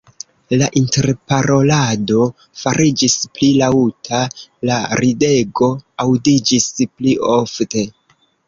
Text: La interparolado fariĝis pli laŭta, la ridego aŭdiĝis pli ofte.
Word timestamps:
La 0.59 0.67
interparolado 0.79 2.23
fariĝis 2.63 3.19
pli 3.35 3.51
laŭta, 3.59 4.23
la 4.71 4.81
ridego 5.03 5.71
aŭdiĝis 6.07 6.71
pli 6.87 7.19
ofte. 7.39 7.89